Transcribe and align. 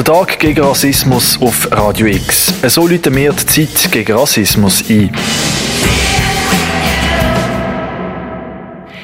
Der 0.00 0.14
Tag 0.14 0.38
gegen 0.38 0.64
Rassismus 0.64 1.38
auf 1.42 1.70
Radio 1.72 2.06
X. 2.06 2.54
So 2.74 2.88
läuten 2.88 3.14
wir 3.14 3.34
die 3.34 3.44
Zeit 3.44 3.92
gegen 3.92 4.16
Rassismus 4.16 4.82
ein. 4.88 5.14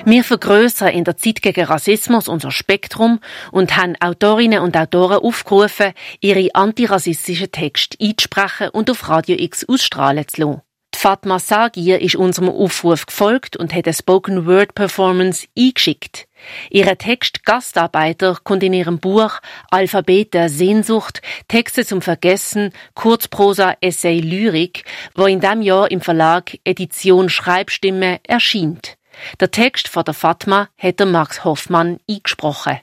Wir 0.06 0.24
vergrößern 0.24 0.88
in 0.88 1.04
der 1.04 1.18
Zeit 1.18 1.42
gegen 1.42 1.66
Rassismus 1.66 2.28
unser 2.28 2.50
Spektrum 2.50 3.20
und 3.52 3.76
haben 3.76 3.94
Autorinnen 4.00 4.60
und 4.60 4.74
Autoren 4.74 5.18
aufgerufen, 5.18 5.92
ihre 6.20 6.48
antirassistischen 6.54 7.52
Texte 7.52 7.98
einzusprechen 8.00 8.70
und 8.70 8.88
auf 8.90 9.06
Radio 9.06 9.36
X 9.38 9.68
ausstrahlen 9.68 10.26
zu 10.26 10.40
lassen. 10.40 10.62
Fatma 10.96 11.38
Sagir 11.38 12.00
ist 12.00 12.16
unserem 12.16 12.48
Aufruf 12.48 13.06
gefolgt 13.06 13.56
und 13.56 13.74
hat 13.74 13.86
eine 13.86 13.94
Spoken 13.94 14.46
Word 14.46 14.74
Performance 14.74 15.46
eingeschickt. 15.56 16.26
Ihr 16.70 16.86
Text 16.96 17.44
Gastarbeiter 17.44 18.38
kommt 18.42 18.62
in 18.62 18.72
ihrem 18.72 18.98
Buch 18.98 19.40
Alphabet 19.70 20.32
der 20.32 20.48
Sehnsucht, 20.48 21.20
Texte 21.48 21.84
zum 21.84 22.00
Vergessen, 22.00 22.72
Kurzprosa, 22.94 23.74
Essay, 23.80 24.20
Lyrik, 24.20 24.84
wo 25.14 25.26
in 25.26 25.40
diesem 25.40 25.62
Jahr 25.62 25.90
im 25.90 26.00
Verlag 26.00 26.58
Edition 26.64 27.28
Schreibstimme 27.28 28.18
erscheint. 28.24 28.96
Der 29.38 29.50
Text 29.50 29.88
von 29.88 30.04
der 30.04 30.14
Fatma 30.14 30.68
hat 30.78 30.98
der 30.98 31.06
Max 31.06 31.44
Hoffmann 31.44 32.00
eingesprochen. 32.08 32.80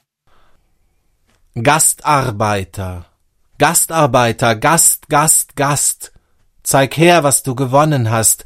Gastarbeiter, 1.55 3.05
Gastarbeiter, 3.57 4.55
Gast, 4.55 5.09
Gast, 5.09 5.55
Gast. 5.55 6.12
Zeig 6.63 6.95
her, 6.95 7.23
was 7.23 7.43
du 7.43 7.55
gewonnen 7.55 8.09
hast. 8.09 8.45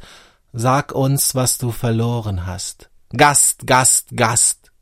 Sag 0.52 0.92
uns, 0.92 1.36
was 1.36 1.56
du 1.58 1.70
verloren 1.70 2.46
hast. 2.46 2.90
Gast, 3.16 3.66
Gast, 3.66 4.08
Gast. 4.16 4.72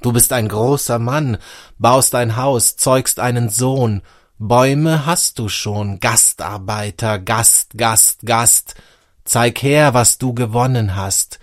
Du 0.00 0.12
bist 0.12 0.32
ein 0.32 0.48
großer 0.48 0.98
Mann, 0.98 1.36
baust 1.78 2.14
ein 2.14 2.36
Haus, 2.36 2.76
zeugst 2.76 3.20
einen 3.20 3.50
Sohn. 3.50 4.02
Bäume 4.38 5.04
hast 5.04 5.38
du 5.38 5.48
schon, 5.48 6.00
Gastarbeiter, 6.00 7.18
Gast, 7.18 7.76
Gast, 7.76 8.20
Gast. 8.24 8.76
Zeig 9.24 9.62
her, 9.62 9.92
was 9.92 10.16
du 10.16 10.32
gewonnen 10.32 10.96
hast. 10.96 11.38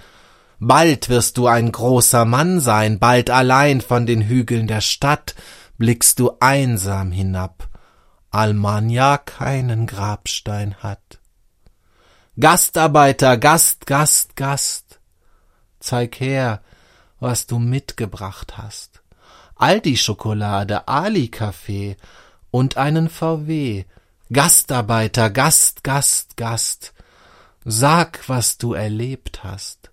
Bald 0.60 1.10
wirst 1.10 1.38
du 1.38 1.48
ein 1.48 1.72
großer 1.72 2.26
Mann 2.26 2.60
sein, 2.60 2.98
bald 2.98 3.30
allein 3.30 3.82
von 3.82 4.06
den 4.06 4.22
Hügeln 4.22 4.68
der 4.68 4.82
Stadt 4.82 5.36
blickst 5.78 6.20
du 6.20 6.32
einsam 6.40 7.12
hinab 7.12 7.68
Almanja 8.34 9.20
keinen 9.20 9.86
Grabstein 9.86 10.74
hat. 10.82 11.20
Gastarbeiter, 12.40 13.38
Gast, 13.38 13.86
Gast, 13.86 14.36
Gast, 14.36 15.00
zeig 15.80 16.20
her, 16.20 16.64
was 17.20 17.46
du 17.46 17.60
mitgebracht 17.60 18.58
hast. 18.58 19.04
Aldi-Schokolade, 19.56 20.88
Ali-Kaffee 20.88 21.96
und 22.50 22.76
einen 22.78 23.08
VW. 23.08 23.86
Gastarbeiter, 24.32 25.30
Gast, 25.30 25.84
Gast, 25.84 26.36
Gast, 26.36 26.94
sag, 27.66 28.28
was 28.28 28.58
du 28.58 28.74
erlebt 28.74 29.44
hast. 29.44 29.92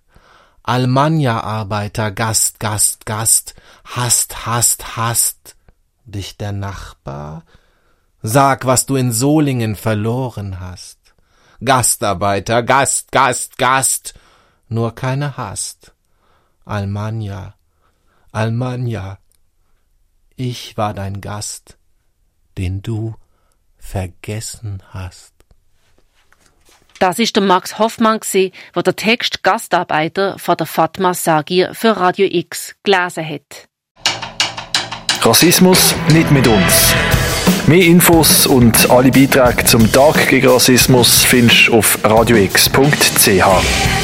Almanja-Arbeiter, 0.63 2.09
Gast, 2.11 2.59
Gast, 2.59 3.05
Gast, 3.05 3.53
hast, 3.83 4.47
hast, 4.47 4.97
hast 4.97 5.55
dich 6.05 6.37
der 6.37 6.53
Nachbar 6.53 7.43
Sag, 8.23 8.65
was 8.65 8.85
du 8.85 8.95
in 8.95 9.11
Solingen 9.11 9.75
verloren 9.75 10.59
hast. 10.59 10.99
Gastarbeiter, 11.63 12.63
Gast, 12.63 13.11
Gast, 13.11 13.57
Gast, 13.57 14.13
nur 14.67 14.93
keine 14.95 15.37
Hast. 15.37 15.93
Almanja, 16.65 17.55
Almanja, 18.31 19.17
ich 20.35 20.77
war 20.77 20.93
dein 20.93 21.21
Gast, 21.21 21.77
den 22.57 22.81
du 22.81 23.15
vergessen 23.77 24.81
hast. 24.89 25.33
Das 26.99 27.17
ist 27.17 27.35
der 27.35 27.43
Max 27.43 27.79
Hoffmann 27.79 28.19
wo 28.73 28.81
der 28.81 28.95
Text 28.95 29.41
Gastarbeiter 29.41 30.37
von 30.37 30.55
der 30.55 30.67
Fatma 30.67 31.15
Sagir 31.15 31.73
für 31.73 31.97
Radio 31.97 32.27
X 32.29 32.75
gelesen 32.83 33.27
hat. 33.27 33.67
Rassismus 35.23 35.95
nicht 36.09 36.29
mit 36.29 36.47
uns. 36.47 36.93
Mehr 37.71 37.85
Infos 37.85 38.47
und 38.47 38.91
alle 38.91 39.11
Beiträge 39.11 39.63
zum 39.63 39.89
Tag 39.89 40.27
gegen 40.27 40.49
Rassismus 40.49 41.23
findest 41.23 41.69
du 41.69 41.75
auf 41.75 41.99
radiox.ch. 42.03 44.00